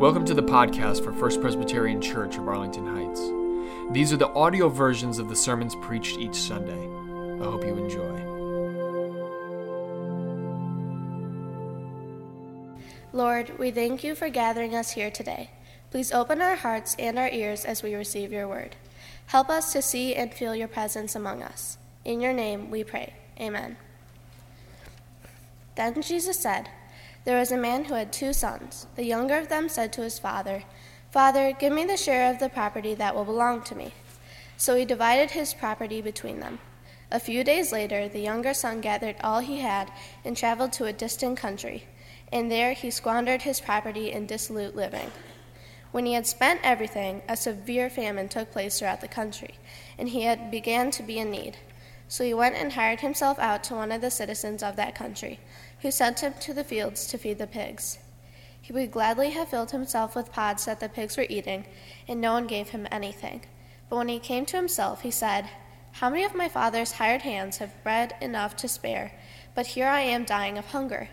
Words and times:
Welcome 0.00 0.24
to 0.24 0.32
the 0.32 0.42
podcast 0.42 1.04
for 1.04 1.12
First 1.12 1.42
Presbyterian 1.42 2.00
Church 2.00 2.38
of 2.38 2.48
Arlington 2.48 2.86
Heights. 2.86 3.20
These 3.92 4.14
are 4.14 4.16
the 4.16 4.30
audio 4.30 4.70
versions 4.70 5.18
of 5.18 5.28
the 5.28 5.36
sermons 5.36 5.74
preached 5.74 6.16
each 6.16 6.36
Sunday. 6.36 6.72
I 6.72 7.44
hope 7.44 7.62
you 7.62 7.76
enjoy. 7.76 8.24
Lord, 13.12 13.58
we 13.58 13.70
thank 13.70 14.02
you 14.02 14.14
for 14.14 14.30
gathering 14.30 14.74
us 14.74 14.92
here 14.92 15.10
today. 15.10 15.50
Please 15.90 16.12
open 16.12 16.40
our 16.40 16.56
hearts 16.56 16.96
and 16.98 17.18
our 17.18 17.28
ears 17.28 17.66
as 17.66 17.82
we 17.82 17.94
receive 17.94 18.32
your 18.32 18.48
word. 18.48 18.76
Help 19.26 19.50
us 19.50 19.70
to 19.74 19.82
see 19.82 20.14
and 20.14 20.32
feel 20.32 20.56
your 20.56 20.66
presence 20.66 21.14
among 21.14 21.42
us. 21.42 21.76
In 22.06 22.22
your 22.22 22.32
name 22.32 22.70
we 22.70 22.84
pray. 22.84 23.12
Amen. 23.38 23.76
Then 25.74 26.00
Jesus 26.00 26.38
said, 26.40 26.70
There 27.24 27.38
was 27.38 27.52
a 27.52 27.56
man 27.56 27.84
who 27.84 27.94
had 27.94 28.12
two 28.12 28.32
sons. 28.32 28.86
The 28.96 29.04
younger 29.04 29.36
of 29.36 29.48
them 29.48 29.68
said 29.68 29.92
to 29.94 30.02
his 30.02 30.18
father, 30.18 30.64
Father, 31.10 31.52
give 31.52 31.72
me 31.72 31.84
the 31.84 31.96
share 31.96 32.30
of 32.30 32.38
the 32.38 32.48
property 32.48 32.94
that 32.94 33.14
will 33.14 33.24
belong 33.24 33.62
to 33.64 33.74
me. 33.74 33.92
So 34.56 34.76
he 34.76 34.84
divided 34.84 35.32
his 35.32 35.52
property 35.52 36.00
between 36.00 36.40
them. 36.40 36.60
A 37.10 37.18
few 37.18 37.42
days 37.42 37.72
later, 37.72 38.08
the 38.08 38.20
younger 38.20 38.54
son 38.54 38.80
gathered 38.80 39.16
all 39.20 39.40
he 39.40 39.60
had 39.60 39.90
and 40.24 40.36
traveled 40.36 40.72
to 40.74 40.84
a 40.84 40.92
distant 40.92 41.38
country, 41.38 41.88
and 42.32 42.50
there 42.50 42.72
he 42.72 42.90
squandered 42.90 43.42
his 43.42 43.60
property 43.60 44.12
in 44.12 44.26
dissolute 44.26 44.76
living. 44.76 45.10
When 45.90 46.06
he 46.06 46.12
had 46.12 46.26
spent 46.26 46.60
everything, 46.62 47.22
a 47.28 47.36
severe 47.36 47.90
famine 47.90 48.28
took 48.28 48.52
place 48.52 48.78
throughout 48.78 49.00
the 49.00 49.08
country, 49.08 49.56
and 49.98 50.08
he 50.08 50.22
had 50.22 50.50
began 50.50 50.92
to 50.92 51.02
be 51.02 51.18
in 51.18 51.32
need. 51.32 51.56
So 52.06 52.22
he 52.22 52.34
went 52.34 52.54
and 52.54 52.72
hired 52.72 53.00
himself 53.00 53.38
out 53.40 53.64
to 53.64 53.74
one 53.74 53.90
of 53.90 54.00
the 54.00 54.10
citizens 54.10 54.62
of 54.62 54.76
that 54.76 54.94
country, 54.94 55.40
who 55.82 55.90
sent 55.90 56.20
him 56.20 56.34
to 56.40 56.54
the 56.54 56.64
fields 56.64 57.06
to 57.06 57.18
feed 57.18 57.38
the 57.38 57.46
pigs. 57.46 57.98
He 58.60 58.72
would 58.72 58.90
gladly 58.90 59.30
have 59.30 59.48
filled 59.48 59.70
himself 59.70 60.14
with 60.14 60.32
pods 60.32 60.66
that 60.66 60.80
the 60.80 60.88
pigs 60.88 61.16
were 61.16 61.26
eating, 61.28 61.64
and 62.06 62.20
no 62.20 62.32
one 62.32 62.46
gave 62.46 62.68
him 62.68 62.86
anything. 62.90 63.42
But 63.88 63.96
when 63.96 64.08
he 64.08 64.18
came 64.18 64.46
to 64.46 64.56
himself, 64.56 65.02
he 65.02 65.10
said, 65.10 65.48
How 65.92 66.10
many 66.10 66.24
of 66.24 66.34
my 66.34 66.48
father's 66.48 66.92
hired 66.92 67.22
hands 67.22 67.58
have 67.58 67.82
bread 67.82 68.14
enough 68.20 68.54
to 68.56 68.68
spare, 68.68 69.12
but 69.54 69.68
here 69.68 69.88
I 69.88 70.02
am 70.02 70.24
dying 70.24 70.58
of 70.58 70.66
hunger? 70.66 71.08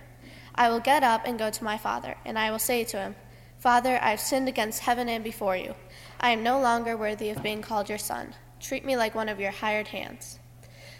I 0.53 0.69
will 0.69 0.79
get 0.79 1.03
up 1.03 1.21
and 1.25 1.39
go 1.39 1.49
to 1.49 1.63
my 1.63 1.77
father, 1.77 2.15
and 2.25 2.37
I 2.37 2.51
will 2.51 2.59
say 2.59 2.83
to 2.83 2.97
him, 2.97 3.15
Father, 3.59 3.97
I 4.01 4.11
have 4.11 4.19
sinned 4.19 4.47
against 4.47 4.81
heaven 4.81 5.09
and 5.09 5.23
before 5.23 5.57
you. 5.57 5.73
I 6.19 6.31
am 6.31 6.43
no 6.43 6.59
longer 6.59 6.95
worthy 6.95 7.29
of 7.29 7.41
being 7.41 7.61
called 7.61 7.89
your 7.89 7.97
son. 7.97 8.35
Treat 8.59 8.85
me 8.85 8.97
like 8.97 9.15
one 9.15 9.29
of 9.29 9.39
your 9.39 9.51
hired 9.51 9.87
hands. 9.87 10.39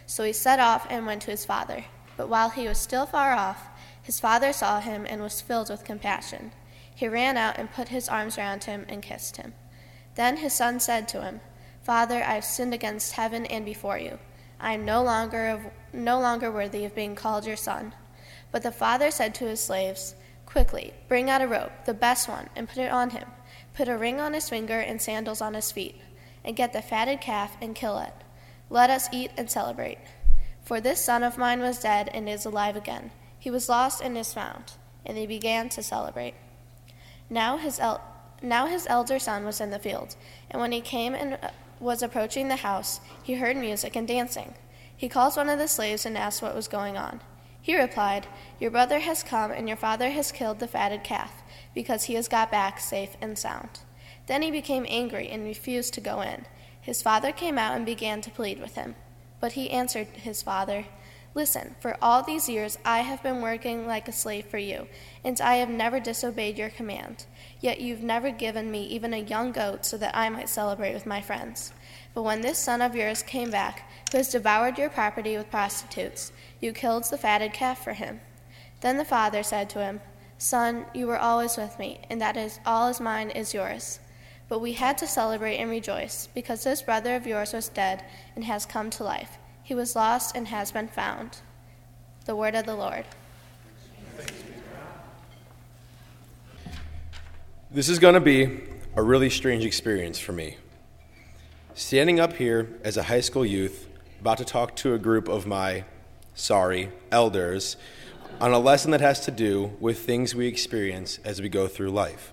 So 0.06 0.24
he 0.24 0.34
set 0.34 0.60
off 0.60 0.88
and 0.90 1.06
went 1.06 1.22
to 1.24 1.32
his 1.32 1.46
father. 1.46 1.86
But 2.18 2.28
while 2.28 2.50
he 2.50 2.68
was 2.68 2.80
still 2.80 3.06
far 3.06 3.34
off, 3.34 3.70
his 4.02 4.20
father 4.20 4.52
saw 4.52 4.82
him 4.82 5.06
and 5.08 5.22
was 5.22 5.40
filled 5.40 5.70
with 5.70 5.86
compassion. 5.86 6.52
He 6.94 7.08
ran 7.08 7.38
out 7.38 7.58
and 7.58 7.72
put 7.72 7.90
his 7.90 8.10
arms 8.10 8.38
round 8.38 8.64
him 8.64 8.86
and 8.90 9.04
kissed 9.04 9.38
him. 9.38 9.54
Then 10.16 10.38
his 10.38 10.54
son 10.54 10.80
said 10.80 11.08
to 11.10 11.22
him, 11.22 11.42
Father, 11.84 12.24
I 12.24 12.34
have 12.34 12.44
sinned 12.44 12.74
against 12.74 13.14
heaven 13.14 13.46
and 13.46 13.64
before 13.64 14.00
you. 14.00 14.18
I 14.60 14.74
am 14.74 14.84
no 14.84 15.04
longer, 15.04 15.48
of, 15.48 15.62
no 15.94 16.20
longer 16.20 16.52
worthy 16.52 16.84
of 16.86 16.96
being 16.96 17.16
called 17.16 17.46
your 17.46 17.56
son. 17.56 17.94
But 18.52 18.64
the 18.64 18.72
father 18.72 19.12
said 19.12 19.36
to 19.36 19.46
his 19.46 19.64
slaves, 19.64 20.16
Quickly, 20.48 20.94
bring 21.08 21.30
out 21.30 21.42
a 21.42 21.48
robe, 21.48 21.72
the 21.86 21.94
best 21.94 22.28
one, 22.28 22.50
and 22.56 22.68
put 22.68 22.80
it 22.80 22.92
on 22.92 23.12
him. 23.12 23.28
Put 23.76 23.90
a 23.90 23.98
ring 23.98 24.20
on 24.20 24.34
his 24.34 24.50
finger 24.50 24.80
and 24.80 25.02
sandals 25.02 25.42
on 25.42 25.54
his 25.54 25.72
feet, 25.72 26.02
and 26.44 26.56
get 26.56 26.74
the 26.74 26.82
fatted 26.82 27.22
calf 27.22 27.56
and 27.62 27.76
kill 27.76 28.00
it. 28.00 28.14
Let 28.70 28.90
us 28.90 29.08
eat 29.12 29.32
and 29.38 29.52
celebrate. 29.52 30.00
For 30.68 30.82
this 30.82 31.00
son 31.00 31.24
of 31.24 31.38
mine 31.38 31.62
was 31.62 31.80
dead 31.80 32.10
and 32.14 32.28
is 32.28 32.44
alive 32.44 32.76
again. 32.76 33.12
He 33.40 33.50
was 33.50 33.70
lost 33.70 34.02
and 34.02 34.18
is 34.18 34.34
found. 34.34 34.74
And 35.06 35.16
they 35.16 35.26
began 35.26 35.70
to 35.70 35.82
celebrate. 35.82 36.34
Now 37.30 37.56
his, 37.56 37.80
el- 37.80 38.04
now 38.42 38.66
his 38.66 38.86
elder 38.90 39.18
son 39.18 39.46
was 39.46 39.62
in 39.62 39.70
the 39.70 39.80
field, 39.80 40.18
and 40.52 40.60
when 40.60 40.74
he 40.74 40.82
came 40.82 41.16
and 41.16 41.40
uh, 41.42 41.52
was 41.80 42.04
approaching 42.04 42.50
the 42.50 42.58
house, 42.58 43.00
he 43.24 43.36
heard 43.36 43.56
music 43.56 43.96
and 43.96 44.06
dancing. 44.06 44.56
He 44.98 45.08
called 45.08 45.38
one 45.38 45.48
of 45.48 45.58
the 45.58 45.70
slaves 45.70 46.06
and 46.06 46.18
asked 46.18 46.42
what 46.42 46.54
was 46.54 46.68
going 46.68 46.98
on. 46.98 47.22
He 47.62 47.80
replied, 47.80 48.28
Your 48.60 48.72
brother 48.72 49.00
has 49.00 49.24
come, 49.24 49.52
and 49.52 49.70
your 49.70 49.78
father 49.78 50.10
has 50.10 50.34
killed 50.34 50.60
the 50.60 50.68
fatted 50.68 51.02
calf, 51.02 51.44
because 51.74 52.04
he 52.06 52.16
has 52.16 52.28
got 52.28 52.52
back 52.52 52.82
safe 52.82 53.16
and 53.22 53.40
sound. 53.40 53.80
Then 54.26 54.42
he 54.42 54.52
became 54.52 54.86
angry 54.90 55.30
and 55.30 55.46
refused 55.46 55.94
to 55.94 56.02
go 56.02 56.20
in. 56.20 56.46
His 56.82 57.02
father 57.02 57.32
came 57.32 57.58
out 57.58 57.78
and 57.78 57.86
began 57.86 58.20
to 58.20 58.30
plead 58.30 58.60
with 58.60 58.76
him. 58.76 58.96
But 59.40 59.54
he 59.54 59.70
answered 59.70 60.08
his 60.08 60.42
father, 60.42 60.86
Listen, 61.38 61.76
for 61.80 61.96
all 62.02 62.24
these 62.24 62.50
years 62.50 62.80
I 62.84 63.02
have 63.02 63.22
been 63.22 63.42
working 63.42 63.86
like 63.86 64.08
a 64.08 64.12
slave 64.12 64.48
for 64.48 64.58
you, 64.58 64.88
and 65.24 65.40
I 65.40 65.58
have 65.58 65.70
never 65.70 66.00
disobeyed 66.00 66.58
your 66.58 66.70
command. 66.70 67.26
Yet 67.60 67.80
you've 67.80 68.02
never 68.02 68.32
given 68.32 68.72
me 68.72 68.86
even 68.86 69.14
a 69.14 69.18
young 69.18 69.52
goat 69.52 69.86
so 69.86 69.98
that 69.98 70.18
I 70.18 70.30
might 70.30 70.50
celebrate 70.50 70.96
with 70.96 71.06
my 71.06 71.22
friends. 71.22 71.74
But 72.16 72.24
when 72.24 72.42
this 72.42 72.58
son 72.58 72.82
of 72.82 72.96
yours 72.96 73.22
came 73.22 73.52
back, 73.52 73.88
who 74.12 74.18
has 74.18 74.32
devoured 74.32 74.80
your 74.80 74.90
property 74.90 75.38
with 75.38 75.52
prostitutes, 75.52 76.32
you 76.60 76.74
killed 76.74 77.04
the 77.04 77.20
fatted 77.20 77.54
calf 77.54 77.84
for 77.84 77.94
him. 77.94 78.22
Then 78.82 78.98
the 78.98 79.06
father 79.06 79.44
said 79.44 79.70
to 79.72 79.80
him, 79.80 80.02
Son, 80.40 80.86
you 80.94 81.06
were 81.06 81.20
always 81.20 81.56
with 81.56 81.78
me, 81.78 82.02
and 82.10 82.20
that 82.20 82.38
is 82.38 82.60
all 82.66 82.88
is 82.88 83.00
mine 83.00 83.30
is 83.30 83.54
yours. 83.54 84.00
But 84.50 84.60
we 84.60 84.74
had 84.74 84.98
to 85.00 85.08
celebrate 85.08 85.58
and 85.58 85.70
rejoice, 85.70 86.30
because 86.34 86.64
this 86.64 86.82
brother 86.82 87.16
of 87.16 87.28
yours 87.28 87.54
was 87.54 87.68
dead 87.68 88.04
and 88.36 88.46
has 88.46 88.66
come 88.66 88.90
to 88.92 89.04
life. 89.04 89.38
He 89.62 89.76
was 89.76 89.96
lost 89.96 90.36
and 90.36 90.48
has 90.48 90.72
been 90.72 90.88
found. 90.88 91.40
The 92.26 92.36
word 92.36 92.56
of 92.56 92.66
the 92.66 92.76
Lord. 92.76 93.06
This 97.70 97.90
is 97.90 98.00
going 98.00 98.14
to 98.14 98.22
be 98.22 98.62
a 98.96 99.04
really 99.04 99.30
strange 99.30 99.66
experience 99.66 100.18
for 100.18 100.32
me. 100.32 100.56
Standing 101.74 102.20
up 102.20 102.34
here 102.34 102.70
as 102.84 102.96
a 102.96 103.04
high 103.04 103.22
school 103.22 103.46
youth, 103.46 103.88
about 104.22 104.38
to 104.38 104.46
talk 104.46 104.76
to 104.78 104.94
a 104.94 104.98
group 104.98 105.28
of 105.28 105.46
my, 105.46 105.84
sorry, 106.34 106.90
elders, 107.12 107.76
on 108.40 108.54
a 108.54 108.60
lesson 108.60 108.92
that 108.92 109.02
has 109.02 109.20
to 109.26 109.32
do 109.32 109.74
with 109.80 110.00
things 110.00 110.34
we 110.34 110.48
experience 110.48 111.20
as 111.26 111.42
we 111.42 111.50
go 111.50 111.68
through 111.68 111.90
life. 111.90 112.32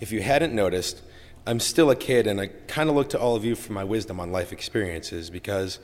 If 0.00 0.12
you 0.12 0.22
hadn't 0.22 0.54
noticed, 0.54 1.02
I'm 1.46 1.60
still 1.60 1.90
a 1.90 1.96
kid, 1.96 2.26
and 2.26 2.40
I 2.40 2.46
kind 2.66 2.88
of 2.88 2.96
look 2.96 3.10
to 3.10 3.20
all 3.20 3.36
of 3.36 3.44
you 3.44 3.54
for 3.54 3.74
my 3.74 3.84
wisdom 3.84 4.18
on 4.18 4.32
life 4.32 4.50
experiences 4.50 5.28
because 5.28 5.78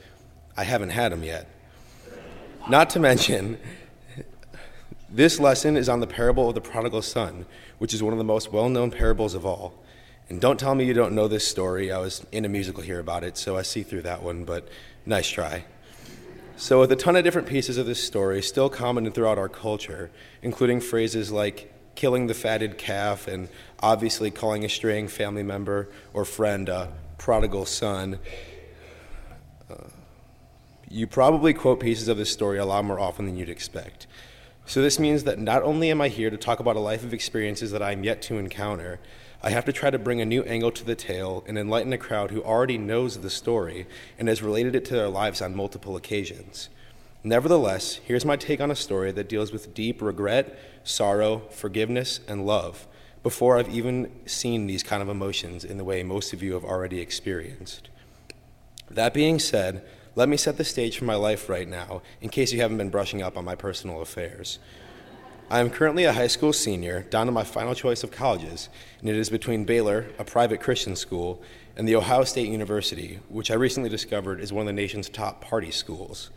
I 0.57 0.63
haven't 0.63 0.89
had 0.89 1.11
them 1.11 1.23
yet. 1.23 1.47
Not 2.67 2.89
to 2.91 2.99
mention, 2.99 3.59
this 5.07 5.39
lesson 5.39 5.77
is 5.77 5.87
on 5.87 5.99
the 5.99 6.07
parable 6.07 6.49
of 6.49 6.55
the 6.55 6.61
prodigal 6.61 7.03
son, 7.03 7.45
which 7.77 7.93
is 7.93 8.01
one 8.01 8.11
of 8.11 8.17
the 8.17 8.23
most 8.23 8.51
well 8.51 8.69
known 8.69 8.89
parables 8.89 9.35
of 9.35 9.45
all. 9.45 9.73
And 10.29 10.41
don't 10.41 10.59
tell 10.59 10.73
me 10.73 10.85
you 10.85 10.93
don't 10.95 11.13
know 11.13 11.27
this 11.27 11.47
story. 11.47 11.91
I 11.91 11.99
was 11.99 12.25
in 12.31 12.43
a 12.43 12.49
musical 12.49 12.81
here 12.81 12.99
about 12.99 13.23
it, 13.23 13.37
so 13.37 13.57
I 13.57 13.61
see 13.61 13.83
through 13.83 14.01
that 14.03 14.23
one, 14.23 14.45
but 14.45 14.67
nice 15.05 15.29
try. 15.29 15.65
So, 16.55 16.79
with 16.79 16.91
a 16.91 16.95
ton 16.95 17.15
of 17.15 17.23
different 17.23 17.47
pieces 17.47 17.77
of 17.77 17.85
this 17.85 18.03
story 18.03 18.41
still 18.41 18.69
common 18.69 19.11
throughout 19.11 19.37
our 19.37 19.49
culture, 19.49 20.09
including 20.41 20.79
phrases 20.79 21.31
like 21.31 21.73
killing 21.95 22.27
the 22.27 22.33
fatted 22.33 22.77
calf, 22.77 23.27
and 23.27 23.49
obviously 23.79 24.31
calling 24.31 24.65
a 24.65 24.69
straying 24.69 25.07
family 25.07 25.43
member 25.43 25.89
or 26.13 26.25
friend 26.25 26.69
a 26.69 26.91
prodigal 27.17 27.65
son. 27.65 28.19
Uh, 29.69 29.75
you 30.89 31.07
probably 31.07 31.53
quote 31.53 31.79
pieces 31.79 32.07
of 32.07 32.17
this 32.17 32.31
story 32.31 32.57
a 32.57 32.65
lot 32.65 32.83
more 32.83 32.99
often 32.99 33.25
than 33.25 33.37
you'd 33.37 33.49
expect. 33.49 34.07
So, 34.65 34.81
this 34.81 34.99
means 34.99 35.23
that 35.23 35.39
not 35.39 35.63
only 35.63 35.89
am 35.89 36.01
I 36.01 36.07
here 36.07 36.29
to 36.29 36.37
talk 36.37 36.59
about 36.59 36.75
a 36.75 36.79
life 36.79 37.03
of 37.03 37.13
experiences 37.13 37.71
that 37.71 37.81
I'm 37.81 38.03
yet 38.03 38.21
to 38.23 38.37
encounter, 38.37 38.99
I 39.43 39.49
have 39.49 39.65
to 39.65 39.73
try 39.73 39.89
to 39.89 39.97
bring 39.97 40.21
a 40.21 40.25
new 40.25 40.43
angle 40.43 40.71
to 40.71 40.85
the 40.85 40.95
tale 40.95 41.43
and 41.47 41.57
enlighten 41.57 41.93
a 41.93 41.97
crowd 41.97 42.29
who 42.29 42.43
already 42.43 42.77
knows 42.77 43.17
the 43.17 43.29
story 43.29 43.87
and 44.19 44.27
has 44.27 44.43
related 44.43 44.75
it 44.75 44.85
to 44.85 44.93
their 44.93 45.09
lives 45.09 45.41
on 45.41 45.55
multiple 45.55 45.95
occasions. 45.95 46.69
Nevertheless, 47.23 47.97
here's 48.03 48.25
my 48.25 48.35
take 48.35 48.59
on 48.59 48.71
a 48.71 48.75
story 48.75 49.11
that 49.11 49.29
deals 49.29 49.51
with 49.51 49.75
deep 49.75 50.01
regret, 50.01 50.57
sorrow, 50.83 51.43
forgiveness, 51.51 52.19
and 52.27 52.47
love 52.47 52.87
before 53.21 53.59
I've 53.59 53.69
even 53.69 54.11
seen 54.25 54.65
these 54.65 54.81
kind 54.81 55.03
of 55.03 55.09
emotions 55.09 55.63
in 55.63 55.77
the 55.77 55.83
way 55.83 56.01
most 56.01 56.33
of 56.33 56.41
you 56.41 56.53
have 56.53 56.65
already 56.65 56.99
experienced. 56.99 57.89
That 58.89 59.13
being 59.13 59.37
said, 59.37 59.85
let 60.15 60.27
me 60.27 60.35
set 60.35 60.57
the 60.57 60.63
stage 60.63 60.97
for 60.97 61.05
my 61.05 61.13
life 61.13 61.47
right 61.47 61.67
now 61.67 62.01
in 62.21 62.29
case 62.29 62.51
you 62.51 62.59
haven't 62.59 62.79
been 62.79 62.89
brushing 62.89 63.21
up 63.21 63.37
on 63.37 63.45
my 63.45 63.53
personal 63.53 64.01
affairs. 64.01 64.57
I 65.51 65.59
am 65.59 65.69
currently 65.69 66.05
a 66.05 66.13
high 66.13 66.27
school 66.27 66.53
senior, 66.53 67.03
down 67.03 67.27
to 67.27 67.31
my 67.31 67.43
final 67.43 67.75
choice 67.75 68.03
of 68.03 68.09
colleges, 68.09 68.69
and 68.99 69.09
it 69.09 69.15
is 69.15 69.29
between 69.29 69.65
Baylor, 69.65 70.07
a 70.17 70.23
private 70.23 70.59
Christian 70.59 70.95
school, 70.95 71.41
and 71.75 71.87
The 71.87 71.95
Ohio 71.95 72.23
State 72.23 72.49
University, 72.49 73.19
which 73.29 73.51
I 73.51 73.55
recently 73.55 73.89
discovered 73.89 74.39
is 74.39 74.51
one 74.51 74.61
of 74.61 74.67
the 74.67 74.81
nation's 74.81 75.09
top 75.09 75.41
party 75.41 75.69
schools. 75.69 76.31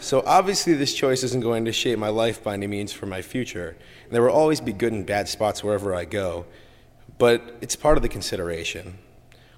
So 0.00 0.22
obviously, 0.24 0.74
this 0.74 0.94
choice 0.94 1.24
isn't 1.24 1.42
going 1.42 1.64
to 1.64 1.72
shape 1.72 1.98
my 1.98 2.08
life 2.08 2.42
by 2.42 2.54
any 2.54 2.68
means 2.68 2.92
for 2.92 3.06
my 3.06 3.20
future. 3.20 3.76
And 4.04 4.12
there 4.12 4.22
will 4.22 4.30
always 4.30 4.60
be 4.60 4.72
good 4.72 4.92
and 4.92 5.04
bad 5.04 5.28
spots 5.28 5.64
wherever 5.64 5.92
I 5.92 6.04
go, 6.04 6.46
but 7.18 7.56
it's 7.60 7.74
part 7.74 7.98
of 7.98 8.02
the 8.02 8.08
consideration. 8.08 8.98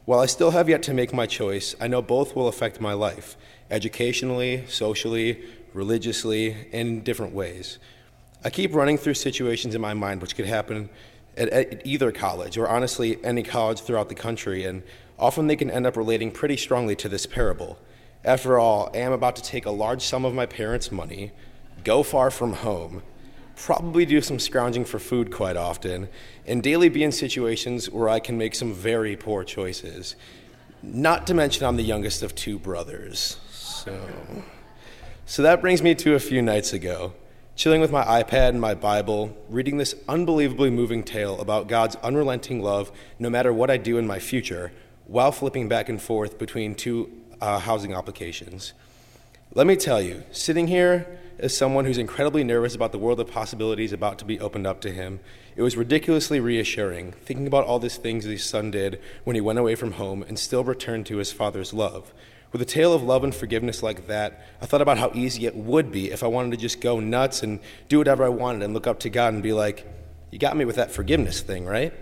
While 0.06 0.20
I 0.20 0.26
still 0.26 0.52
have 0.52 0.69
yet 0.69 0.82
to 0.84 0.94
make 0.94 1.12
my 1.12 1.26
choice, 1.26 1.76
I 1.78 1.88
know 1.88 2.00
both 2.00 2.34
will 2.34 2.48
affect 2.48 2.81
my 2.81 2.94
life 2.94 3.37
educationally, 3.70 4.64
socially, 4.66 5.44
religiously, 5.75 6.56
and 6.72 6.88
in 6.88 7.00
different 7.02 7.34
ways. 7.34 7.78
I 8.43 8.48
keep 8.48 8.75
running 8.75 8.96
through 8.96 9.14
situations 9.14 9.75
in 9.75 9.81
my 9.82 9.93
mind 9.93 10.22
which 10.22 10.34
could 10.34 10.46
happen 10.46 10.88
at, 11.36 11.50
at 11.50 11.86
either 11.86 12.10
college, 12.12 12.56
or 12.56 12.66
honestly, 12.66 13.22
any 13.22 13.43
college 13.43 13.81
throughout 13.81 14.08
the 14.08 14.14
country, 14.14 14.64
and 14.64 14.82
often 15.19 15.46
they 15.46 15.56
can 15.56 15.70
end 15.70 15.86
up 15.86 15.98
relating 15.98 16.31
pretty 16.31 16.56
strongly 16.56 16.96
to 16.96 17.08
this 17.10 17.26
parable. 17.26 17.78
After 18.25 18.58
all, 18.58 18.90
I 18.93 18.99
am 18.99 19.12
about 19.12 19.37
to 19.37 19.43
take 19.43 19.64
a 19.64 19.70
large 19.70 20.02
sum 20.02 20.25
of 20.26 20.34
my 20.34 20.44
parents' 20.44 20.93
money, 20.93 21.32
go 21.84 22.02
far 22.02 22.31
from 22.31 22.52
home, 22.52 23.02
probably 23.56 24.05
do 24.05 24.20
some 24.20 24.38
scrounging 24.38 24.84
for 24.84 24.99
food 24.99 25.32
quite 25.32 25.56
often, 25.56 26.08
and 26.46 26.62
daily 26.62 26.90
be 26.90 27.02
in 27.02 27.12
situations 27.12 27.88
where 27.88 28.11
I 28.11 28.20
can 28.20 28.37
make 28.37 28.55
some 28.55 28.75
very 28.75 29.17
poor 29.17 29.43
choices. 29.43 30.17
Not 30.82 31.26
to 31.28 31.34
mention, 31.34 31.64
I'm 31.64 31.76
the 31.76 31.82
youngest 31.82 32.22
of 32.22 32.34
two 32.34 32.58
brothers. 32.58 33.38
So, 33.50 33.99
so 35.25 35.43
that 35.43 35.62
brings 35.62 35.82
me 35.82 35.94
to 35.94 36.14
a 36.14 36.20
few 36.20 36.43
nights 36.43 36.75
ago, 36.75 37.14
chilling 37.56 37.81
with 37.81 37.90
my 37.90 38.05
iPad 38.05 38.50
and 38.50 38.61
my 38.61 38.75
Bible, 38.75 39.34
reading 39.49 39.78
this 39.78 39.94
unbelievably 40.08 40.70
moving 40.70 41.05
tale 41.05 41.40
about 41.40 41.69
God's 41.69 41.96
unrelenting 41.96 42.62
love 42.62 42.93
no 43.19 43.31
matter 43.31 43.50
what 43.50 43.70
I 43.70 43.78
do 43.78 43.96
in 43.96 44.06
my 44.06 44.19
future, 44.19 44.72
while 45.06 45.32
flipping 45.32 45.69
back 45.69 45.88
and 45.88 46.00
forth 46.00 46.38
between 46.38 46.75
two 46.75 47.11
uh, 47.40 47.58
housing 47.58 47.94
applications. 47.94 48.72
Let 49.52 49.66
me 49.66 49.76
tell 49.76 50.00
you, 50.00 50.22
sitting 50.31 50.69
here 50.69 51.19
as 51.38 51.56
someone 51.56 51.84
who's 51.84 51.98
incredibly 51.98 52.44
nervous 52.44 52.75
about 52.75 52.92
the 52.92 52.98
world 52.98 53.19
of 53.19 53.31
possibilities 53.31 53.92
about 53.92 54.19
to 54.19 54.25
be 54.25 54.38
opened 54.38 54.66
up 54.66 54.81
to 54.82 54.92
him, 54.92 55.20
it 55.56 55.62
was 55.62 55.76
ridiculously 55.76 56.38
reassuring, 56.38 57.12
thinking 57.12 57.46
about 57.46 57.64
all 57.64 57.78
these 57.78 57.96
things 57.96 58.25
his 58.25 58.44
son 58.44 58.70
did 58.70 59.00
when 59.25 59.34
he 59.34 59.40
went 59.40 59.58
away 59.58 59.75
from 59.75 59.92
home 59.92 60.22
and 60.22 60.38
still 60.38 60.62
returned 60.62 61.06
to 61.06 61.16
his 61.16 61.32
father's 61.32 61.72
love. 61.72 62.12
With 62.52 62.62
a 62.62 62.66
tale 62.66 62.92
of 62.92 63.02
love 63.02 63.25
and 63.25 63.34
forgiveness 63.34 63.82
like 63.82 64.06
that, 64.08 64.44
I 64.60 64.66
thought 64.66 64.82
about 64.82 64.98
how 64.98 65.12
easy 65.14 65.46
it 65.46 65.56
would 65.56 65.90
be 65.90 66.10
if 66.10 66.22
I 66.22 66.26
wanted 66.26 66.52
to 66.52 66.56
just 66.56 66.81
go 66.81 67.00
nuts 67.00 67.43
and 67.43 67.60
do 67.88 67.98
whatever 67.98 68.25
I 68.25 68.28
wanted 68.28 68.62
and 68.62 68.75
look 68.75 68.86
up 68.86 69.00
to 69.00 69.10
God 69.10 69.34
and 69.34 69.43
be 69.43 69.52
like, 69.52 69.86
You 70.31 70.38
got 70.38 70.56
me 70.56 70.64
with 70.64 70.76
that 70.76 70.90
forgiveness 70.90 71.40
thing, 71.40 71.64
right? 71.64 71.93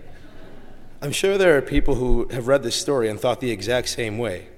I'm 1.01 1.11
sure 1.11 1.37
there 1.37 1.57
are 1.57 1.61
people 1.61 1.95
who 1.95 2.27
have 2.29 2.47
read 2.47 2.61
this 2.61 2.75
story 2.75 3.09
and 3.09 3.19
thought 3.19 3.39
the 3.39 3.51
exact 3.51 3.89
same 3.89 4.17
way 4.17 4.49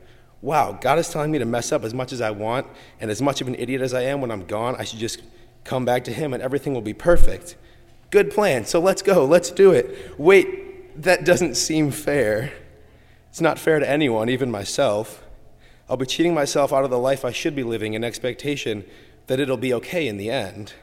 wow, 0.41 0.77
God 0.79 0.97
is 0.99 1.09
telling 1.09 1.31
me 1.31 1.39
to 1.39 1.45
mess 1.45 1.71
up 1.71 1.83
as 1.83 1.93
much 1.93 2.11
as 2.11 2.21
I 2.21 2.31
want, 2.31 2.67
and 2.99 3.11
as 3.11 3.21
much 3.21 3.41
of 3.41 3.47
an 3.47 3.55
idiot 3.55 3.81
as 3.81 3.93
I 3.93 4.01
am 4.01 4.21
when 4.21 4.31
I'm 4.31 4.45
gone, 4.45 4.75
I 4.77 4.83
should 4.83 4.99
just 4.99 5.21
come 5.63 5.85
back 5.85 6.03
to 6.05 6.13
Him 6.13 6.33
and 6.33 6.41
everything 6.41 6.73
will 6.73 6.81
be 6.81 6.93
perfect. 6.93 7.55
Good 8.09 8.31
plan, 8.31 8.65
so 8.65 8.79
let's 8.79 9.01
go, 9.01 9.25
let's 9.25 9.51
do 9.51 9.71
it. 9.71 10.19
Wait, 10.19 11.01
that 11.01 11.23
doesn't 11.23 11.55
seem 11.55 11.91
fair. 11.91 12.51
It's 13.29 13.41
not 13.41 13.59
fair 13.59 13.79
to 13.79 13.89
anyone, 13.89 14.29
even 14.29 14.51
myself. 14.51 15.23
I'll 15.89 15.97
be 15.97 16.05
cheating 16.05 16.33
myself 16.33 16.73
out 16.73 16.83
of 16.83 16.89
the 16.89 16.99
life 16.99 17.23
I 17.23 17.31
should 17.31 17.55
be 17.55 17.63
living 17.63 17.93
in 17.93 18.03
expectation 18.03 18.83
that 19.27 19.39
it'll 19.39 19.57
be 19.57 19.73
okay 19.75 20.07
in 20.07 20.17
the 20.17 20.29
end. 20.29 20.73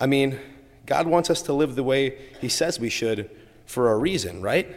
I 0.00 0.06
mean, 0.06 0.38
God 0.86 1.06
wants 1.06 1.28
us 1.30 1.42
to 1.42 1.52
live 1.52 1.74
the 1.74 1.82
way 1.82 2.18
He 2.40 2.48
says 2.48 2.80
we 2.80 2.88
should 2.88 3.30
for 3.66 3.90
a 3.90 3.98
reason, 3.98 4.42
right? 4.42 4.74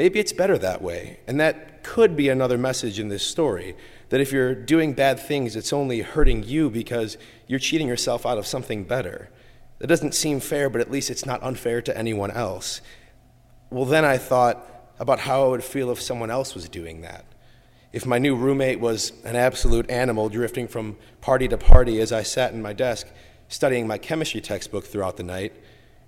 Maybe 0.00 0.18
it's 0.18 0.32
better 0.32 0.56
that 0.56 0.80
way. 0.80 1.20
And 1.26 1.38
that 1.40 1.84
could 1.84 2.16
be 2.16 2.30
another 2.30 2.56
message 2.56 2.98
in 2.98 3.08
this 3.08 3.22
story 3.22 3.76
that 4.08 4.18
if 4.18 4.32
you're 4.32 4.54
doing 4.54 4.94
bad 4.94 5.20
things, 5.20 5.56
it's 5.56 5.74
only 5.74 6.00
hurting 6.00 6.42
you 6.42 6.70
because 6.70 7.18
you're 7.46 7.58
cheating 7.58 7.86
yourself 7.86 8.24
out 8.24 8.38
of 8.38 8.46
something 8.46 8.84
better. 8.84 9.28
That 9.78 9.88
doesn't 9.88 10.14
seem 10.14 10.40
fair, 10.40 10.70
but 10.70 10.80
at 10.80 10.90
least 10.90 11.10
it's 11.10 11.26
not 11.26 11.42
unfair 11.42 11.82
to 11.82 11.94
anyone 11.94 12.30
else. 12.30 12.80
Well, 13.68 13.84
then 13.84 14.06
I 14.06 14.16
thought 14.16 14.66
about 14.98 15.20
how 15.20 15.44
I 15.44 15.48
would 15.48 15.62
feel 15.62 15.90
if 15.90 16.00
someone 16.00 16.30
else 16.30 16.54
was 16.54 16.66
doing 16.70 17.02
that. 17.02 17.26
If 17.92 18.06
my 18.06 18.16
new 18.16 18.34
roommate 18.34 18.80
was 18.80 19.12
an 19.22 19.36
absolute 19.36 19.90
animal 19.90 20.30
drifting 20.30 20.66
from 20.66 20.96
party 21.20 21.46
to 21.48 21.58
party 21.58 22.00
as 22.00 22.10
I 22.10 22.22
sat 22.22 22.54
in 22.54 22.62
my 22.62 22.72
desk 22.72 23.06
studying 23.48 23.86
my 23.86 23.98
chemistry 23.98 24.40
textbook 24.40 24.86
throughout 24.86 25.18
the 25.18 25.24
night, 25.24 25.52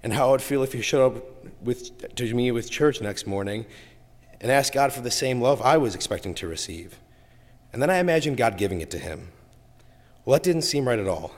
and 0.02 0.12
how 0.12 0.28
I 0.28 0.30
would 0.32 0.42
feel 0.42 0.62
if 0.62 0.72
he 0.72 0.82
showed 0.82 1.16
up 1.16 1.24
with, 1.62 2.14
to 2.16 2.34
me 2.34 2.50
with 2.50 2.70
church 2.70 3.00
next 3.00 3.26
morning 3.26 3.66
and 4.40 4.50
asked 4.50 4.72
God 4.72 4.92
for 4.92 5.00
the 5.00 5.10
same 5.10 5.40
love 5.40 5.62
I 5.62 5.76
was 5.76 5.94
expecting 5.94 6.34
to 6.34 6.48
receive. 6.48 6.98
And 7.72 7.80
then 7.80 7.90
I 7.90 7.98
imagined 7.98 8.36
God 8.36 8.58
giving 8.58 8.80
it 8.80 8.90
to 8.90 8.98
him. 8.98 9.28
Well, 10.24 10.34
that 10.34 10.42
didn't 10.42 10.62
seem 10.62 10.86
right 10.86 10.98
at 10.98 11.08
all. 11.08 11.34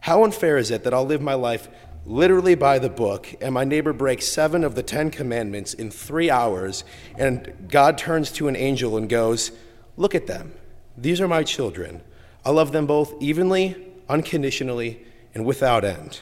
How 0.00 0.24
unfair 0.24 0.58
is 0.58 0.70
it 0.70 0.84
that 0.84 0.94
I'll 0.94 1.06
live 1.06 1.22
my 1.22 1.34
life 1.34 1.68
literally 2.04 2.54
by 2.54 2.78
the 2.78 2.88
book, 2.88 3.34
and 3.40 3.52
my 3.52 3.64
neighbor 3.64 3.92
breaks 3.92 4.26
seven 4.28 4.62
of 4.62 4.74
the 4.74 4.82
Ten 4.82 5.10
Commandments 5.10 5.74
in 5.74 5.90
three 5.90 6.30
hours, 6.30 6.84
and 7.18 7.68
God 7.68 7.98
turns 7.98 8.30
to 8.32 8.48
an 8.48 8.56
angel 8.56 8.96
and 8.96 9.08
goes, 9.08 9.50
Look 9.96 10.14
at 10.14 10.26
them. 10.26 10.52
These 10.96 11.20
are 11.20 11.28
my 11.28 11.42
children. 11.42 12.02
I 12.44 12.50
love 12.50 12.70
them 12.70 12.86
both 12.86 13.14
evenly, 13.20 13.76
unconditionally, 14.08 15.04
and 15.34 15.44
without 15.44 15.84
end. 15.84 16.20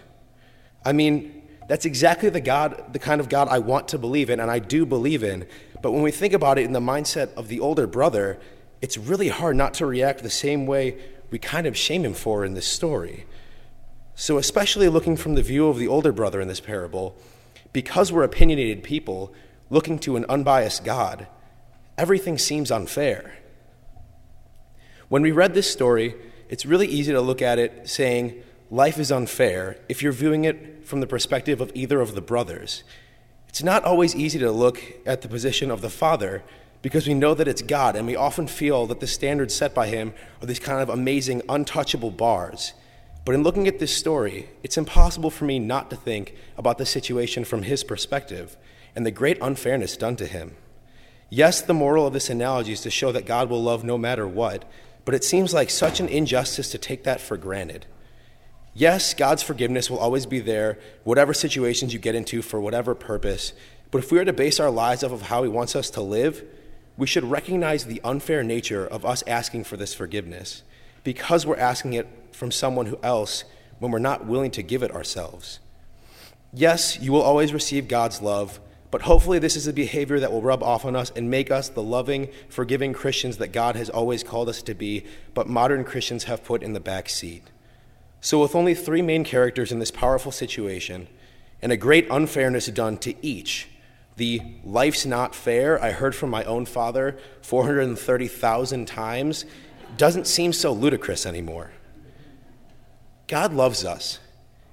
I 0.84 0.92
mean, 0.92 1.42
that's 1.68 1.84
exactly 1.84 2.28
the 2.28 2.40
God, 2.40 2.92
the 2.92 2.98
kind 2.98 3.20
of 3.20 3.28
God 3.28 3.48
I 3.48 3.58
want 3.58 3.88
to 3.88 3.98
believe 3.98 4.30
in, 4.30 4.40
and 4.40 4.50
I 4.50 4.58
do 4.58 4.84
believe 4.84 5.22
in. 5.22 5.46
But 5.82 5.92
when 5.92 6.02
we 6.02 6.10
think 6.10 6.32
about 6.32 6.58
it 6.58 6.64
in 6.64 6.72
the 6.72 6.80
mindset 6.80 7.32
of 7.34 7.48
the 7.48 7.60
older 7.60 7.86
brother, 7.86 8.38
it's 8.82 8.98
really 8.98 9.28
hard 9.28 9.56
not 9.56 9.74
to 9.74 9.86
react 9.86 10.22
the 10.22 10.30
same 10.30 10.66
way 10.66 10.98
we 11.30 11.38
kind 11.38 11.66
of 11.66 11.76
shame 11.76 12.04
him 12.04 12.14
for 12.14 12.44
in 12.44 12.54
this 12.54 12.66
story. 12.66 13.26
So, 14.14 14.38
especially 14.38 14.88
looking 14.88 15.16
from 15.16 15.34
the 15.34 15.42
view 15.42 15.68
of 15.68 15.78
the 15.78 15.88
older 15.88 16.12
brother 16.12 16.40
in 16.40 16.48
this 16.48 16.60
parable, 16.60 17.16
because 17.72 18.12
we're 18.12 18.22
opinionated 18.22 18.84
people 18.84 19.32
looking 19.70 19.98
to 20.00 20.16
an 20.16 20.24
unbiased 20.28 20.84
God, 20.84 21.26
everything 21.98 22.38
seems 22.38 22.70
unfair. 22.70 23.34
When 25.08 25.22
we 25.22 25.32
read 25.32 25.54
this 25.54 25.70
story, 25.70 26.14
it's 26.48 26.64
really 26.64 26.86
easy 26.86 27.12
to 27.12 27.20
look 27.20 27.42
at 27.42 27.58
it 27.58 27.88
saying, 27.88 28.42
life 28.74 28.98
is 28.98 29.12
unfair 29.12 29.76
if 29.88 30.02
you're 30.02 30.10
viewing 30.10 30.44
it 30.44 30.84
from 30.84 30.98
the 30.98 31.06
perspective 31.06 31.60
of 31.60 31.70
either 31.74 32.00
of 32.00 32.16
the 32.16 32.20
brothers. 32.20 32.82
It's 33.48 33.62
not 33.62 33.84
always 33.84 34.16
easy 34.16 34.40
to 34.40 34.50
look 34.50 34.82
at 35.06 35.22
the 35.22 35.28
position 35.28 35.70
of 35.70 35.80
the 35.80 35.88
father 35.88 36.42
because 36.82 37.06
we 37.06 37.14
know 37.14 37.34
that 37.34 37.46
it's 37.46 37.62
God, 37.62 37.94
and 37.94 38.04
we 38.04 38.16
often 38.16 38.48
feel 38.48 38.84
that 38.88 38.98
the 38.98 39.06
standards 39.06 39.54
set 39.54 39.74
by 39.74 39.86
Him 39.86 40.12
are 40.42 40.46
these 40.46 40.58
kind 40.58 40.82
of 40.82 40.88
amazing, 40.88 41.40
untouchable 41.48 42.10
bars. 42.10 42.72
But 43.24 43.36
in 43.36 43.44
looking 43.44 43.68
at 43.68 43.78
this 43.78 43.96
story, 43.96 44.50
it's 44.64 44.76
impossible 44.76 45.30
for 45.30 45.44
me 45.44 45.60
not 45.60 45.88
to 45.90 45.96
think 45.96 46.34
about 46.58 46.78
the 46.78 46.84
situation 46.84 47.44
from 47.44 47.62
His 47.62 47.84
perspective 47.84 48.56
and 48.96 49.06
the 49.06 49.12
great 49.12 49.38
unfairness 49.40 49.96
done 49.96 50.16
to 50.16 50.26
Him. 50.26 50.56
Yes, 51.30 51.62
the 51.62 51.74
moral 51.74 52.08
of 52.08 52.12
this 52.12 52.28
analogy 52.28 52.72
is 52.72 52.80
to 52.80 52.90
show 52.90 53.12
that 53.12 53.24
God 53.24 53.48
will 53.48 53.62
love 53.62 53.84
no 53.84 53.96
matter 53.96 54.26
what, 54.26 54.64
but 55.04 55.14
it 55.14 55.22
seems 55.22 55.54
like 55.54 55.70
such 55.70 56.00
an 56.00 56.08
injustice 56.08 56.72
to 56.72 56.78
take 56.78 57.04
that 57.04 57.20
for 57.20 57.36
granted. 57.36 57.86
Yes, 58.74 59.14
God's 59.14 59.42
forgiveness 59.42 59.88
will 59.88 59.98
always 59.98 60.26
be 60.26 60.40
there, 60.40 60.80
whatever 61.04 61.32
situations 61.32 61.92
you 61.92 62.00
get 62.00 62.16
into 62.16 62.42
for 62.42 62.60
whatever 62.60 62.94
purpose. 62.94 63.52
But 63.92 64.02
if 64.02 64.10
we 64.10 64.18
are 64.18 64.24
to 64.24 64.32
base 64.32 64.58
our 64.58 64.70
lives 64.70 65.04
off 65.04 65.12
of 65.12 65.22
how 65.22 65.44
He 65.44 65.48
wants 65.48 65.76
us 65.76 65.90
to 65.90 66.00
live, 66.00 66.42
we 66.96 67.06
should 67.06 67.24
recognize 67.24 67.84
the 67.84 68.00
unfair 68.02 68.42
nature 68.42 68.84
of 68.84 69.04
us 69.04 69.22
asking 69.28 69.64
for 69.64 69.76
this 69.76 69.94
forgiveness 69.94 70.64
because 71.04 71.46
we're 71.46 71.56
asking 71.56 71.92
it 71.92 72.08
from 72.32 72.50
someone 72.50 72.86
who 72.86 72.98
else 73.02 73.44
when 73.78 73.92
we're 73.92 73.98
not 74.00 74.26
willing 74.26 74.50
to 74.50 74.62
give 74.62 74.82
it 74.82 74.90
ourselves. 74.90 75.60
Yes, 76.52 76.98
you 77.00 77.12
will 77.12 77.22
always 77.22 77.52
receive 77.52 77.86
God's 77.86 78.20
love, 78.20 78.58
but 78.90 79.02
hopefully, 79.02 79.38
this 79.38 79.56
is 79.56 79.66
a 79.66 79.72
behavior 79.72 80.20
that 80.20 80.32
will 80.32 80.42
rub 80.42 80.62
off 80.62 80.84
on 80.84 80.94
us 80.94 81.12
and 81.14 81.30
make 81.30 81.50
us 81.50 81.68
the 81.68 81.82
loving, 81.82 82.28
forgiving 82.48 82.92
Christians 82.92 83.38
that 83.38 83.52
God 83.52 83.74
has 83.76 83.90
always 83.90 84.22
called 84.22 84.48
us 84.48 84.62
to 84.62 84.74
be, 84.74 85.04
but 85.34 85.48
modern 85.48 85.84
Christians 85.84 86.24
have 86.24 86.44
put 86.44 86.62
in 86.62 86.72
the 86.72 86.80
back 86.80 87.08
seat. 87.08 87.42
So, 88.24 88.40
with 88.40 88.54
only 88.54 88.74
three 88.74 89.02
main 89.02 89.22
characters 89.22 89.70
in 89.70 89.80
this 89.80 89.90
powerful 89.90 90.32
situation, 90.32 91.08
and 91.60 91.70
a 91.70 91.76
great 91.76 92.06
unfairness 92.10 92.68
done 92.68 92.96
to 93.00 93.14
each, 93.20 93.68
the 94.16 94.40
life's 94.64 95.04
not 95.04 95.34
fair 95.34 95.78
I 95.82 95.90
heard 95.90 96.14
from 96.14 96.30
my 96.30 96.42
own 96.44 96.64
father 96.64 97.18
430,000 97.42 98.86
times 98.86 99.44
doesn't 99.98 100.26
seem 100.26 100.54
so 100.54 100.72
ludicrous 100.72 101.26
anymore. 101.26 101.72
God 103.26 103.52
loves 103.52 103.84
us, 103.84 104.20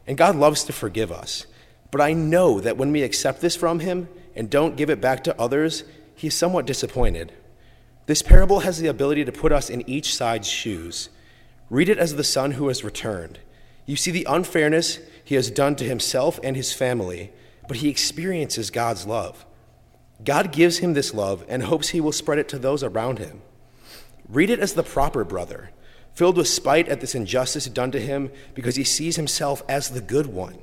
and 0.08 0.18
God 0.18 0.38
loves 0.38 0.64
to 0.64 0.72
forgive 0.72 1.12
us. 1.12 1.46
But 1.92 2.00
I 2.00 2.14
know 2.14 2.62
that 2.62 2.78
when 2.78 2.94
we 2.94 3.04
accept 3.04 3.42
this 3.42 3.58
from 3.58 3.82
Him 3.82 4.08
and 4.34 4.50
don't 4.50 4.78
give 4.78 4.90
it 4.90 5.02
back 5.02 5.26
to 5.26 5.38
others, 5.38 5.84
He's 6.16 6.36
somewhat 6.36 6.66
disappointed. 6.66 7.34
This 8.06 8.22
parable 8.22 8.62
has 8.62 8.80
the 8.80 8.88
ability 8.88 9.26
to 9.26 9.32
put 9.34 9.52
us 9.52 9.70
in 9.70 9.90
each 9.90 10.16
side's 10.16 10.48
shoes 10.48 11.10
Read 11.72 11.88
it 11.88 11.98
as 11.98 12.16
the 12.16 12.24
son 12.26 12.52
who 12.52 12.68
has 12.68 12.84
returned. 12.84 13.40
You 13.86 13.96
see 13.96 14.12
the 14.12 14.28
unfairness 14.30 15.00
he 15.24 15.36
has 15.36 15.50
done 15.50 15.78
to 15.78 15.86
himself 15.86 16.38
and 16.44 16.58
his 16.58 16.74
family, 16.74 17.32
but 17.66 17.78
he 17.78 17.88
experiences 17.88 18.70
God's 18.70 19.08
love. 19.08 19.46
God 20.22 20.52
gives 20.52 20.80
him 20.80 20.94
this 20.94 21.14
love 21.14 21.46
and 21.48 21.64
hopes 21.64 21.88
he 21.88 22.02
will 22.02 22.12
spread 22.12 22.40
it 22.40 22.50
to 22.50 22.60
those 22.60 22.84
around 22.84 23.20
him. 23.20 23.42
Read 24.28 24.50
it 24.50 24.60
as 24.60 24.74
the 24.74 24.84
proper 24.84 25.24
brother, 25.24 25.72
filled 26.14 26.36
with 26.36 26.50
spite 26.50 26.90
at 26.90 27.00
this 27.00 27.16
injustice 27.16 27.68
done 27.68 27.92
to 27.92 28.02
him 28.02 28.32
because 28.54 28.76
he 28.76 28.84
sees 28.84 29.16
himself 29.16 29.64
as 29.70 29.92
the 29.92 30.02
good 30.02 30.28
one. 30.28 30.58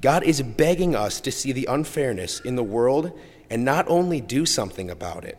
God 0.00 0.22
is 0.22 0.42
begging 0.42 0.94
us 0.94 1.20
to 1.22 1.32
see 1.32 1.50
the 1.50 1.66
unfairness 1.66 2.38
in 2.38 2.54
the 2.54 2.62
world 2.62 3.18
and 3.50 3.64
not 3.64 3.88
only 3.88 4.20
do 4.20 4.46
something 4.46 4.90
about 4.90 5.24
it, 5.24 5.38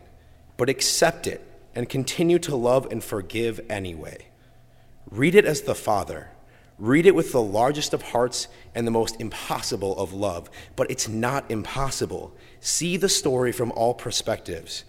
but 0.58 0.68
accept 0.68 1.26
it 1.26 1.40
and 1.74 1.88
continue 1.88 2.38
to 2.40 2.54
love 2.54 2.86
and 2.90 3.02
forgive 3.02 3.58
anyway. 3.70 4.26
Read 5.10 5.34
it 5.34 5.44
as 5.44 5.62
the 5.62 5.74
Father, 5.74 6.30
Read 6.78 7.06
it 7.06 7.14
with 7.14 7.30
the 7.30 7.42
largest 7.42 7.94
of 7.94 8.02
hearts 8.02 8.48
and 8.74 8.86
the 8.86 8.90
most 8.90 9.20
impossible 9.20 9.96
of 9.96 10.12
love. 10.12 10.50
But 10.74 10.90
it's 10.90 11.08
not 11.08 11.48
impossible. 11.48 12.34
See 12.60 12.96
the 12.96 13.08
story 13.08 13.52
from 13.52 13.70
all 13.72 13.94
perspectives. 13.94 14.84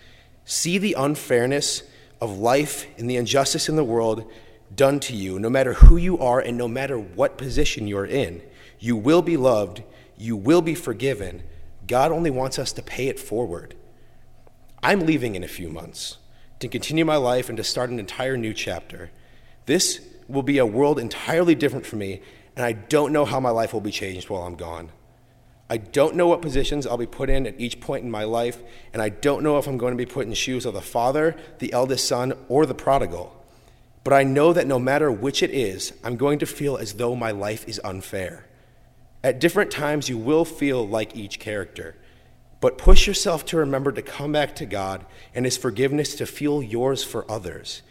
See 0.45 0.77
the 0.77 0.95
unfairness 0.98 1.84
of 2.19 2.38
life 2.38 2.88
and 2.98 3.10
the 3.10 3.17
injustice 3.17 3.69
in 3.69 3.75
the 3.75 3.84
world 3.84 4.29
done 4.75 5.00
to 5.01 5.15
you, 5.15 5.38
no 5.38 5.50
matter 5.50 5.74
who 5.74 5.95
you 5.95 6.17
are 6.17 6.39
and 6.39 6.57
no 6.57 6.67
matter 6.67 6.98
what 6.98 7.38
position 7.38 7.88
you're 7.88 8.05
in. 8.05 8.41
You 8.79 8.95
will 8.95 9.22
be 9.22 9.38
loved, 9.38 9.84
you 10.17 10.36
will 10.36 10.62
be 10.62 10.75
forgiven. 10.75 11.43
God 11.88 12.12
only 12.12 12.31
wants 12.31 12.57
us 12.57 12.72
to 12.74 12.81
pay 12.81 13.07
it 13.07 13.19
forward. 13.19 13.75
I'm 14.81 15.01
leaving 15.01 15.36
in 15.36 15.43
a 15.43 15.48
few 15.48 15.69
months 15.69 16.17
to 16.60 16.67
continue 16.67 17.05
my 17.05 17.15
life 17.15 17.48
and 17.48 17.57
to 17.57 17.63
start 17.63 17.91
an 17.91 18.00
entire 18.00 18.38
new 18.38 18.53
chapter. 18.53 19.12
This 19.65 20.00
will 20.27 20.43
be 20.43 20.57
a 20.57 20.65
world 20.65 21.00
entirely 21.00 21.55
different 21.55 21.86
for 21.86 21.95
me, 21.95 22.22
and 22.55 22.65
I 22.65 22.74
don't 22.74 23.13
know 23.13 23.25
how 23.25 23.39
my 23.39 23.50
life 23.50 23.74
will 23.74 23.81
be 23.81 23.91
changed 23.91 24.29
while 24.29 24.43
I'm 24.43 24.55
gone. 24.55 24.89
I 25.69 25.77
don't 25.77 26.15
know 26.15 26.27
what 26.27 26.43
positions 26.43 26.86
I'll 26.86 26.98
be 26.98 27.07
put 27.07 27.29
in 27.29 27.48
at 27.48 27.60
each 27.60 27.79
point 27.79 28.03
in 28.03 28.12
my 28.12 28.24
life, 28.24 28.62
and 28.93 29.01
I 29.01 29.10
don't 29.10 29.41
know 29.41 29.57
if 29.57 29.65
I'm 29.65 29.77
going 29.77 29.93
to 29.93 29.98
be 29.98 30.05
put 30.05 30.27
in 30.27 30.34
shoes 30.34 30.65
of 30.65 30.75
the 30.75 30.81
father, 30.81 31.36
the 31.57 31.74
eldest 31.74 32.07
son, 32.07 32.34
or 32.48 32.65
the 32.65 32.75
prodigal. 32.75 33.36
But 34.03 34.13
I 34.13 34.24
know 34.24 34.53
that 34.53 34.67
no 34.67 34.77
matter 34.77 35.12
which 35.12 35.41
it 35.41 35.50
is, 35.50 35.93
I'm 36.03 36.17
going 36.17 36.38
to 36.39 36.45
feel 36.45 36.77
as 36.77 36.93
though 36.93 37.15
my 37.15 37.31
life 37.31 37.67
is 37.67 37.81
unfair. 37.84 38.45
At 39.24 39.39
different 39.39 39.72
times, 39.72 40.07
you 40.07 40.19
will 40.19 40.45
feel 40.45 40.88
like 40.88 41.15
each 41.15 41.39
character, 41.39 41.95
but 42.62 42.77
push 42.77 43.07
yourself 43.07 43.43
to 43.45 43.57
remember 43.57 43.91
to 43.91 44.03
come 44.03 44.34
back 44.34 44.53
to 44.57 44.67
God 44.67 45.03
and 45.34 45.45
His 45.45 45.57
forgiveness 45.57 46.15
to 46.17 46.27
feel 46.27 46.62
yours 46.62 47.03
for 47.03 47.29
others. 47.29 47.81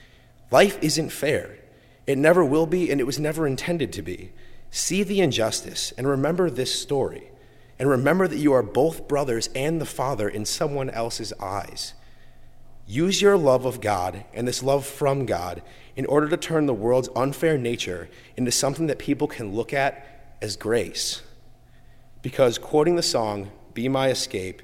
Life 0.52 0.78
isn't 0.80 1.10
fair. 1.10 1.56
It 2.06 2.18
never 2.18 2.44
will 2.44 2.66
be, 2.66 2.90
and 2.90 3.00
it 3.00 3.06
was 3.06 3.18
never 3.18 3.46
intended 3.46 3.92
to 3.94 4.02
be. 4.02 4.32
See 4.70 5.02
the 5.02 5.20
injustice 5.20 5.92
and 5.96 6.06
remember 6.06 6.50
this 6.50 6.78
story. 6.78 7.30
And 7.78 7.88
remember 7.88 8.28
that 8.28 8.38
you 8.38 8.52
are 8.52 8.62
both 8.62 9.08
brothers 9.08 9.48
and 9.54 9.80
the 9.80 9.86
Father 9.86 10.28
in 10.28 10.44
someone 10.44 10.90
else's 10.90 11.32
eyes. 11.40 11.94
Use 12.86 13.22
your 13.22 13.36
love 13.36 13.64
of 13.64 13.80
God 13.80 14.24
and 14.34 14.46
this 14.46 14.62
love 14.62 14.84
from 14.86 15.26
God 15.26 15.62
in 15.96 16.06
order 16.06 16.28
to 16.28 16.36
turn 16.36 16.66
the 16.66 16.74
world's 16.74 17.08
unfair 17.16 17.56
nature 17.56 18.08
into 18.36 18.52
something 18.52 18.86
that 18.88 18.98
people 18.98 19.26
can 19.26 19.54
look 19.54 19.72
at 19.72 20.06
as 20.42 20.56
grace. 20.56 21.22
Because, 22.22 22.58
quoting 22.58 22.96
the 22.96 23.02
song, 23.02 23.50
Be 23.72 23.88
My 23.88 24.08
Escape, 24.08 24.62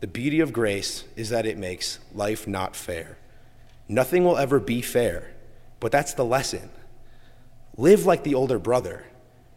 the 0.00 0.06
beauty 0.06 0.40
of 0.40 0.52
grace 0.52 1.04
is 1.16 1.30
that 1.30 1.46
it 1.46 1.58
makes 1.58 1.98
life 2.14 2.46
not 2.46 2.76
fair. 2.76 3.16
Nothing 3.88 4.24
will 4.24 4.36
ever 4.36 4.60
be 4.60 4.82
fair, 4.82 5.32
but 5.80 5.92
that's 5.92 6.14
the 6.14 6.24
lesson. 6.24 6.70
Live 7.76 8.06
like 8.06 8.24
the 8.24 8.34
older 8.34 8.58
brother, 8.58 9.06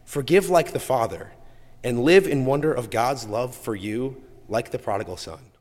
forgive 0.06 0.50
like 0.50 0.74
the 0.74 0.80
father, 0.80 1.32
and 1.84 2.04
live 2.04 2.28
in 2.28 2.46
wonder 2.46 2.74
of 2.74 2.90
God's 2.90 3.28
love 3.28 3.56
for 3.56 3.76
you 3.76 4.22
like 4.48 4.72
the 4.72 4.80
prodigal 4.80 5.18
son. 5.18 5.52